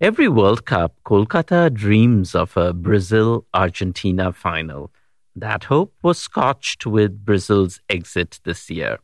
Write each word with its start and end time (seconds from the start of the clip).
Every 0.00 0.28
World 0.28 0.64
Cup, 0.64 0.94
Kolkata 1.04 1.70
dreams 1.70 2.34
of 2.34 2.56
a 2.56 2.72
Brazil 2.72 3.44
Argentina 3.52 4.32
final. 4.32 4.90
That 5.36 5.64
hope 5.64 5.92
was 6.02 6.18
scotched 6.18 6.86
with 6.86 7.22
Brazil's 7.22 7.80
exit 7.90 8.40
this 8.44 8.70
year. 8.70 9.00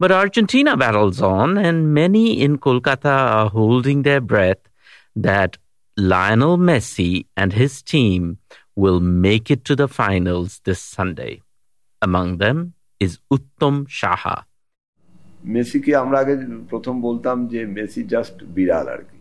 But 0.00 0.10
Argentina 0.10 0.76
battles 0.76 1.22
on, 1.22 1.56
and 1.56 1.94
many 1.94 2.40
in 2.40 2.58
Kolkata 2.58 3.06
are 3.06 3.50
holding 3.50 4.02
their 4.02 4.20
breath 4.20 4.58
that 5.14 5.58
Lionel 5.96 6.58
Messi 6.58 7.26
and 7.36 7.52
his 7.52 7.80
team 7.80 8.38
will 8.74 8.98
make 8.98 9.48
it 9.48 9.64
to 9.66 9.76
the 9.76 9.86
finals 9.86 10.60
this 10.64 10.80
Sunday. 10.80 11.40
Among 12.02 12.38
them 12.38 12.74
is 12.98 13.20
Uttom 13.30 13.86
Saha. 13.86 14.36
মেসিকে 15.56 15.92
আমরা 16.02 16.18
আগে 16.22 16.34
প্রথম 16.70 16.94
বলতাম 17.06 17.36
যে 17.52 17.60
Messi 17.76 18.02
just 18.12 18.36
বিড়াল 18.56 18.86
আর 18.94 19.02
কি 19.08 19.16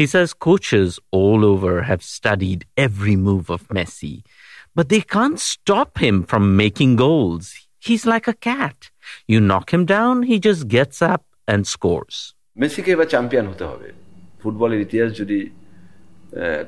He 0.00 0.06
says 0.06 0.34
coaches 0.34 0.98
all 1.10 1.44
over 1.44 1.82
have 1.82 2.02
studied 2.02 2.66
every 2.76 3.16
move 3.16 3.50
of 3.50 3.68
Messi, 3.68 4.22
but 4.74 4.88
they 4.88 5.00
can't 5.00 5.40
stop 5.40 5.98
him 5.98 6.22
from 6.22 6.56
making 6.56 6.96
goals. 6.96 7.44
He's 7.78 8.04
like 8.04 8.28
a 8.28 8.34
cat. 8.34 8.90
You 9.26 9.40
knock 9.40 9.72
him 9.72 9.84
down, 9.86 10.24
he 10.24 10.38
just 10.38 10.68
gets 10.68 11.00
up 11.12 11.22
and 11.52 11.62
scores. 11.74 12.16
মেসিকে 12.62 12.90
এবার 12.96 13.08
champion 13.14 13.46
হতে 13.52 13.64
হবে 13.70 13.88
ফুটবলের 14.40 14.80
ইতিহাস 14.86 15.10
যদি 15.20 15.38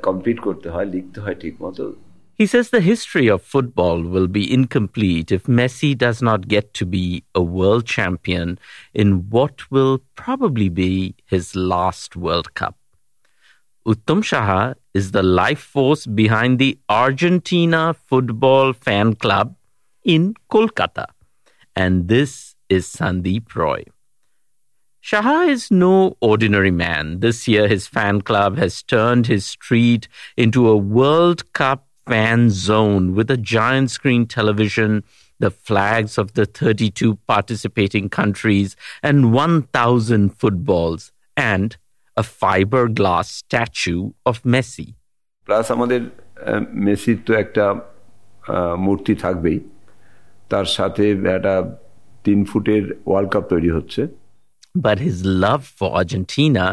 complete 0.06 0.38
করতে 0.46 0.68
হয় 0.74 0.88
লিখতে 0.94 1.18
হয় 1.24 1.36
ঠিক 1.42 1.54
মতো 1.64 1.84
He 2.40 2.46
says 2.46 2.66
the 2.70 2.88
history 2.92 3.26
of 3.34 3.42
football 3.54 3.98
will 4.14 4.28
be 4.38 4.44
incomplete 4.58 5.28
if 5.38 5.42
Messi 5.58 5.90
does 6.06 6.18
not 6.28 6.40
get 6.46 6.66
to 6.78 6.84
be 6.96 7.24
a 7.34 7.42
world 7.58 7.84
champion 7.96 8.46
in 8.94 9.08
what 9.34 9.56
will 9.72 9.94
probably 10.14 10.68
be 10.68 10.92
his 11.34 11.46
last 11.56 12.10
World 12.24 12.48
Cup. 12.54 12.76
Uttam 13.85 14.23
Shah 14.23 14.75
is 14.93 15.11
the 15.11 15.21
life 15.23 15.59
force 15.59 16.05
behind 16.05 16.57
the 16.57 16.79
Argentina 16.87 17.93
Football 17.93 18.71
Fan 18.71 19.15
Club 19.15 19.55
in 20.05 20.35
Kolkata. 20.49 21.07
And 21.75 22.07
this 22.07 22.55
is 22.69 22.87
Sandip 22.87 23.53
Roy. 23.53 23.83
Shah 25.01 25.41
is 25.41 25.69
no 25.69 26.15
ordinary 26.21 26.71
man. 26.71 27.19
This 27.19 27.45
year, 27.45 27.67
his 27.67 27.85
fan 27.85 28.21
club 28.21 28.57
has 28.57 28.81
turned 28.81 29.27
his 29.27 29.45
street 29.45 30.07
into 30.37 30.69
a 30.69 30.77
World 30.77 31.51
Cup 31.51 31.89
fan 32.07 32.51
zone 32.51 33.13
with 33.13 33.29
a 33.29 33.35
giant 33.35 33.91
screen 33.91 34.25
television, 34.27 35.03
the 35.39 35.51
flags 35.51 36.17
of 36.17 36.35
the 36.35 36.45
32 36.45 37.15
participating 37.27 38.07
countries, 38.07 38.77
and 39.01 39.33
1,000 39.33 40.29
footballs, 40.29 41.11
and 41.35 41.75
a 42.21 42.23
fiberglass 42.23 43.27
statue 43.43 44.03
of 44.25 44.35
Messi. 44.53 44.87
Plus, 45.47 45.65
আমাদের 45.75 46.01
Messi 46.85 47.13
তো 47.25 47.31
একটা 47.43 47.65
মূর্তি 48.85 49.13
থাকবেই 49.23 49.59
তার 50.51 50.67
সাথে 50.77 51.05
একটা 51.35 51.55
তিন 52.25 52.39
ফুটের 52.49 52.83
ওয়ার্ল্ড 53.07 53.29
কাপ 53.33 53.43
তৈরি 53.53 53.71
হচ্ছে 53.77 54.03
But 54.87 54.97
his 55.07 55.17
love 55.23 55.63
for 55.79 55.89
Argentina 56.01 56.65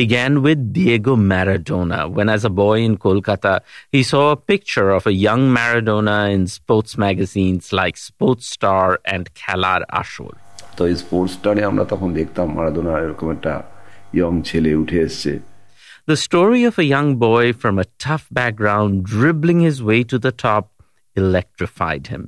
began 0.00 0.32
with 0.46 0.72
Diego 0.72 1.16
Maradona. 1.16 2.00
When, 2.08 2.28
as 2.28 2.44
a 2.44 2.48
boy 2.48 2.78
in 2.88 2.96
Kolkata, 2.96 3.54
he 3.90 4.02
saw 4.04 4.24
a 4.30 4.36
picture 4.36 4.90
of 4.98 5.02
a 5.12 5.12
young 5.12 5.42
Maradona 5.50 6.32
in 6.32 6.46
sports 6.46 6.96
magazines 6.96 7.72
like 7.72 7.96
Sports 7.96 8.46
Star 8.56 9.00
and 9.04 9.24
Khelar 9.34 9.80
Ashor. 10.00 10.34
So, 10.76 10.82
in 10.92 10.96
sports 11.04 11.32
আমরা 11.70 11.84
we 12.02 12.12
দেখতাম 12.20 12.46
Maradona. 12.56 12.92
Young 14.17 14.33
ছেলে 14.47 14.71
উঠে 14.81 14.99
এসছে 15.07 15.33
The 16.07 16.23
story 16.27 16.61
of 16.69 16.75
a 16.77 16.89
young 16.95 17.09
boy 17.27 17.45
from 17.61 17.75
a 17.79 17.89
tough 18.05 18.25
background 18.39 18.91
dribbling 19.13 19.59
his 19.67 19.77
way 19.89 20.01
to 20.11 20.17
the 20.25 20.35
top 20.47 20.65
electrified 21.21 22.05
him. 22.13 22.23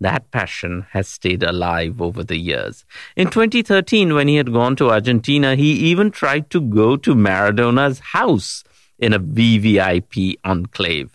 That 0.00 0.30
passion 0.30 0.86
has 0.94 1.06
stayed 1.08 1.42
alive 1.42 2.00
over 2.00 2.22
the 2.24 2.38
years. 2.38 2.76
In 3.16 3.26
2013, 3.28 4.14
when 4.14 4.28
he 4.28 4.36
had 4.36 4.52
gone 4.52 4.74
to 4.76 4.90
Argentina, 4.90 5.56
he 5.56 5.70
even 5.90 6.10
tried 6.10 6.46
to 6.50 6.60
go 6.60 6.96
to 6.96 7.14
Maradona's 7.14 7.98
house 8.16 8.50
in 8.98 9.12
a 9.12 9.20
VVIP 9.20 10.36
enclave. 10.44 11.10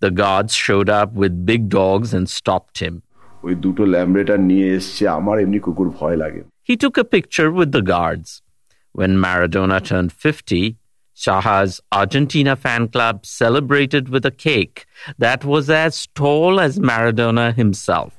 The 0.00 0.10
guards 0.10 0.54
showed 0.54 0.88
up 0.88 1.12
with 1.12 1.44
big 1.44 1.68
dogs 1.68 2.14
and 2.14 2.26
stopped 2.40 2.78
him. 2.86 2.94
ওই 3.46 3.54
দুটো 3.64 3.82
ল্যাম্ব্রেটার 3.94 4.40
নিয়ে 4.50 4.68
এসছে 4.78 5.02
আমার 5.18 5.36
এমনি 5.44 5.58
কুকুর 5.66 5.88
ভয় 5.98 6.16
লাগে 6.22 6.42
He 6.68 6.74
took 6.82 6.96
a 7.04 7.06
picture 7.16 7.50
with 7.58 7.70
the 7.76 7.84
guards. 7.94 8.28
When 8.92 9.16
Maradona 9.16 9.84
turned 9.84 10.12
50, 10.12 10.76
Saha's 11.14 11.80
Argentina 11.90 12.54
fan 12.54 12.88
club 12.88 13.26
celebrated 13.26 14.08
with 14.08 14.24
a 14.24 14.30
cake 14.30 14.86
that 15.18 15.44
was 15.44 15.68
as 15.68 16.06
tall 16.14 16.60
as 16.60 16.78
Maradona 16.78 17.54
himself. 17.54 18.12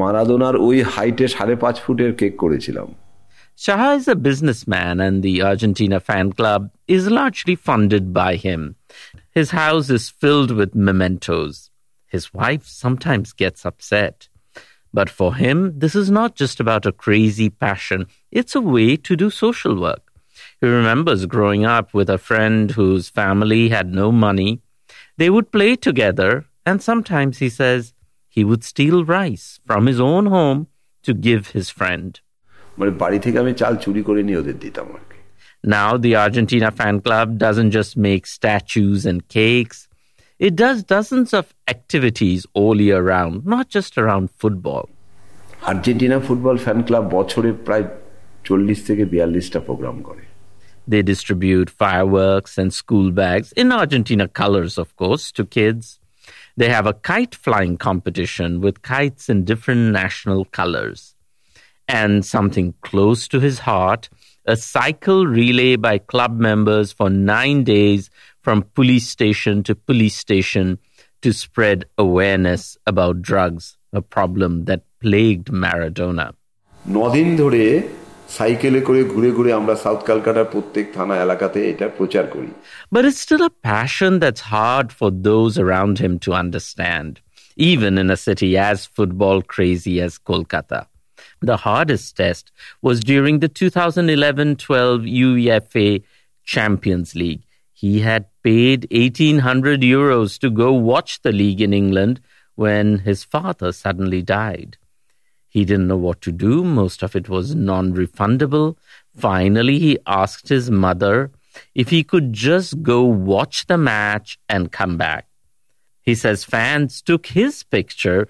মারাদোনার 0.00 0.56
ওই 0.66 0.76
হাইটে 0.94 1.26
সাড়ে 1.34 1.54
পাঁচ 1.62 1.76
ফুটের 1.84 2.10
কেক 2.20 2.34
করেছিলাম 2.42 2.88
Saha 3.64 3.90
is 4.00 4.08
a 4.08 4.16
businessman 4.28 4.98
and 5.06 5.16
the 5.22 5.42
Argentina 5.50 5.98
fan 6.08 6.32
club 6.38 6.62
is 6.96 7.10
largely 7.20 7.54
funded 7.54 8.04
by 8.22 8.32
him. 8.46 8.60
His 9.38 9.50
house 9.50 9.88
is 9.98 10.14
filled 10.20 10.50
with 10.58 10.74
mementos. 10.74 11.70
His 12.14 12.24
wife 12.34 12.64
sometimes 12.82 13.28
gets 13.42 13.60
upset. 13.70 14.16
But 14.92 15.08
for 15.18 15.30
him, 15.34 15.58
this 15.78 15.94
is 15.94 16.10
not 16.10 16.34
just 16.34 16.60
about 16.60 16.84
a 16.86 16.92
crazy 16.92 17.48
passion, 17.48 18.06
it's 18.30 18.54
a 18.54 18.60
way 18.60 18.96
to 18.96 19.16
do 19.16 19.30
social 19.30 19.74
work. 19.80 20.05
He 20.60 20.66
remembers 20.66 21.26
growing 21.26 21.64
up 21.64 21.94
with 21.94 22.08
a 22.10 22.18
friend 22.18 22.70
whose 22.70 23.08
family 23.08 23.68
had 23.68 23.88
no 23.92 24.12
money. 24.12 24.60
They 25.18 25.30
would 25.30 25.52
play 25.52 25.76
together, 25.76 26.46
and 26.64 26.82
sometimes 26.82 27.38
he 27.38 27.48
says 27.48 27.94
he 28.28 28.44
would 28.44 28.64
steal 28.64 29.04
rice 29.04 29.60
from 29.66 29.86
his 29.86 30.00
own 30.00 30.26
home 30.26 30.68
to 31.02 31.12
give 31.14 31.48
his 31.48 31.68
friend. 31.70 32.20
Now, 35.64 35.96
the 35.96 36.16
Argentina 36.16 36.70
fan 36.70 37.00
club 37.00 37.38
doesn't 37.38 37.70
just 37.70 37.96
make 37.96 38.26
statues 38.26 39.06
and 39.06 39.28
cakes. 39.28 39.88
It 40.38 40.56
does 40.56 40.82
dozens 40.82 41.32
of 41.32 41.54
activities 41.68 42.46
all 42.52 42.80
year 42.80 43.00
round, 43.00 43.46
not 43.46 43.68
just 43.68 43.98
around 43.98 44.30
football. 44.42 44.88
Argentina 45.72 46.18
football 46.26 46.56
fan 46.64 46.78
club 46.86 47.04
বছরে 47.16 47.50
প্রায় 47.66 47.84
চল্লিশ 48.44 48.78
থেকে 48.86 49.04
বিয়াল্লিশটা 49.04 49.60
programme 49.60 49.96
করে 50.02 50.22
they 50.86 51.02
distribute 51.02 51.70
fireworks 51.70 52.58
and 52.58 52.72
school 52.72 53.10
bags 53.10 53.52
in 53.52 53.72
Argentina 53.72 54.26
colors, 54.28 54.78
of 54.78 54.94
course, 54.96 55.30
to 55.32 55.44
kids. 55.44 56.00
They 56.56 56.68
have 56.68 56.86
a 56.86 56.92
kite 56.92 57.34
flying 57.34 57.76
competition 57.78 58.60
with 58.60 58.82
kites 58.82 59.28
in 59.28 59.44
different 59.44 59.92
national 59.92 60.44
colors. 60.46 61.14
And 61.88 62.24
something 62.24 62.74
close 62.82 63.26
to 63.28 63.40
his 63.40 63.60
heart, 63.60 64.08
a 64.44 64.56
cycle 64.56 65.26
relay 65.26 65.76
by 65.76 65.98
club 65.98 66.38
members 66.38 66.92
for 66.92 67.08
nine 67.10 67.64
days 67.64 68.10
from 68.40 68.62
police 68.74 69.08
station 69.08 69.62
to 69.64 69.74
police 69.74 70.16
station 70.16 70.78
to 71.22 71.32
spread 71.32 71.84
awareness 71.96 72.76
about 72.86 73.22
drugs, 73.22 73.76
a 73.92 74.02
problem 74.02 74.64
that 74.64 74.82
plagued 75.00 75.48
Maradona. 75.62 76.26
নদিন 76.98 77.28
ধরে 77.36 77.64
সাইকেলে 78.36 78.80
করে 78.88 79.00
ঘুরে 79.12 79.30
ঘুরে 79.36 79.50
আমরা 79.60 79.74
south 79.84 80.00
ক্যালকাটার 80.08 80.48
প্রত্যেক 80.54 80.86
থানা 80.96 81.14
এলাকাতে 81.24 81.58
এটা 81.70 81.86
প্রচার 81.98 82.24
করি 82.34 82.50
But 82.94 83.02
it's 83.08 83.22
still 83.26 83.44
a 83.50 83.54
passion 83.72 84.12
that's 84.22 84.42
hard 84.56 84.86
for 84.98 85.10
those 85.28 85.54
around 85.64 85.94
him 86.04 86.12
to 86.24 86.30
understand, 86.42 87.12
even 87.70 87.92
in 88.02 88.08
a 88.16 88.18
city 88.26 88.50
as 88.70 88.78
football 88.96 89.38
crazy 89.54 89.94
as 90.06 90.12
Kolkata. 90.28 90.82
The 91.50 91.58
hardest 91.66 92.08
test 92.20 92.44
was 92.86 92.96
during 93.12 93.34
the 93.40 93.48
2011-12 93.48 95.08
UEFA 95.24 96.02
Champions 96.44 97.08
League. 97.22 97.42
He 97.72 98.00
had 98.00 98.24
paid 98.42 98.80
1800 98.90 99.80
euros 99.82 100.38
to 100.42 100.48
go 100.50 100.68
watch 100.72 101.12
the 101.22 101.32
league 101.32 101.60
in 101.60 101.72
England 101.72 102.20
when 102.54 102.86
his 103.08 103.20
father 103.24 103.70
suddenly 103.72 104.22
died. 104.22 104.70
He 105.56 105.64
didn't 105.64 105.88
know 105.88 105.98
what 105.98 106.20
to 106.22 106.32
do. 106.32 106.64
Most 106.64 107.02
of 107.02 107.14
it 107.14 107.28
was 107.28 107.54
non 107.54 107.92
refundable. 107.94 108.76
Finally, 109.14 109.78
he 109.78 109.98
asked 110.06 110.48
his 110.48 110.70
mother 110.70 111.30
if 111.74 111.90
he 111.90 112.02
could 112.02 112.32
just 112.32 112.82
go 112.82 113.02
watch 113.02 113.66
the 113.66 113.76
match 113.76 114.38
and 114.48 114.72
come 114.72 114.96
back. 114.96 115.26
He 116.02 116.14
says 116.14 116.44
fans 116.44 117.02
took 117.02 117.26
his 117.26 117.62
picture 117.62 118.28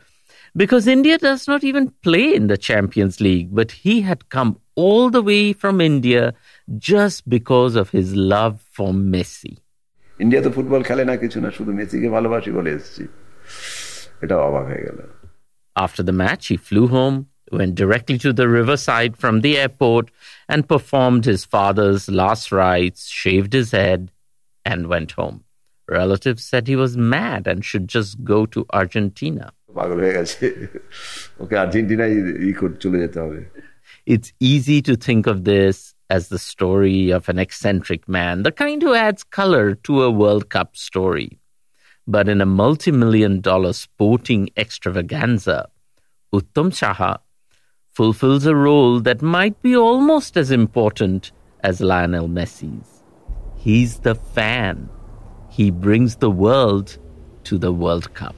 because 0.54 0.86
India 0.86 1.16
does 1.18 1.48
not 1.48 1.64
even 1.64 1.90
play 2.02 2.34
in 2.34 2.48
the 2.48 2.58
Champions 2.58 3.20
League, 3.20 3.54
but 3.54 3.70
he 3.70 4.02
had 4.02 4.28
come 4.28 4.58
all 4.74 5.08
the 5.08 5.22
way 5.22 5.52
from 5.52 5.80
India 5.80 6.34
just 6.78 7.28
because 7.28 7.76
of 7.76 7.90
his 7.90 8.14
love 8.14 8.60
for 8.72 8.92
Messi. 8.92 9.54
India 10.20 10.42
football 10.56 10.82
খেলে 10.88 11.04
না 11.10 11.14
কিছু 11.22 11.38
না 11.44 11.48
শুধু 11.56 11.70
মেসিকে 11.78 12.08
ভালোবাসি 12.16 12.50
বলে 12.58 12.70
এসেছি 12.76 13.04
এটা 14.22 14.34
অবাক 14.48 14.64
হয়ে 14.70 14.82
গেল 14.88 14.98
after 15.77 16.03
the 16.03 16.11
match, 16.11 16.47
he 16.47 16.57
flew 16.57 16.87
home, 16.87 17.27
went 17.51 17.75
directly 17.75 18.17
to 18.17 18.33
the 18.33 18.49
riverside 18.49 19.15
from 19.15 19.41
the 19.41 19.57
airport, 19.57 20.09
and 20.49 20.67
performed 20.67 21.23
his 21.23 21.45
father's 21.45 22.09
last 22.09 22.51
rites, 22.51 23.07
shaved 23.07 23.53
his 23.53 23.71
head, 23.71 24.11
and 24.65 24.87
went 24.87 25.11
home. 25.11 25.43
Relatives 25.87 26.43
said 26.43 26.67
he 26.67 26.75
was 26.75 26.97
mad 26.97 27.47
and 27.47 27.63
should 27.63 27.87
just 27.87 28.23
go 28.23 28.45
to 28.47 28.65
Argentina. 28.73 29.53
It's 34.05 34.33
easy 34.39 34.81
to 34.81 34.95
think 34.95 35.27
of 35.27 35.43
this 35.43 35.93
as 36.09 36.29
the 36.29 36.39
story 36.39 37.11
of 37.11 37.29
an 37.29 37.37
eccentric 37.39 38.07
man, 38.07 38.43
the 38.43 38.51
kind 38.51 38.81
who 38.81 38.93
adds 38.93 39.23
color 39.23 39.75
to 39.75 40.03
a 40.03 40.11
World 40.11 40.49
Cup 40.49 40.75
story. 40.75 41.39
But 42.09 42.29
in 42.29 42.39
a 42.39 42.45
multi 42.45 42.91
million 42.91 43.41
dollar 43.41 43.73
sporting 43.73 44.49
extravaganza, 44.55 45.67
Uttam 46.33 46.71
Saha 46.71 47.19
fulfills 47.91 48.45
a 48.45 48.55
role 48.55 49.01
that 49.01 49.21
might 49.21 49.61
be 49.61 49.75
almost 49.75 50.37
as 50.37 50.49
important 50.49 51.33
as 51.65 51.81
Lionel 51.81 52.29
Messi's. 52.29 53.03
He's 53.57 53.99
the 53.99 54.15
fan. 54.15 54.89
He 55.49 55.69
brings 55.69 56.15
the 56.15 56.31
world 56.31 56.97
to 57.43 57.57
the 57.57 57.73
World 57.73 58.13
Cup. 58.13 58.35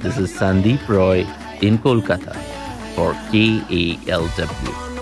This 0.00 0.18
is 0.18 0.32
Sandip 0.32 0.88
Roy 0.88 1.24
in 1.62 1.78
Kolkata 1.78 2.34
for 2.94 3.14
KALW. 3.30 4.92